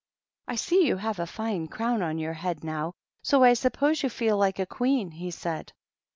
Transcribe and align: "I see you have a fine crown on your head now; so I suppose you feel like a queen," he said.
"I 0.47 0.55
see 0.55 0.87
you 0.87 0.97
have 0.97 1.19
a 1.19 1.27
fine 1.27 1.67
crown 1.67 2.01
on 2.01 2.17
your 2.17 2.33
head 2.33 2.63
now; 2.63 2.93
so 3.21 3.43
I 3.43 3.53
suppose 3.53 4.01
you 4.01 4.09
feel 4.09 4.35
like 4.35 4.57
a 4.57 4.65
queen," 4.65 5.11
he 5.11 5.29
said. 5.29 5.73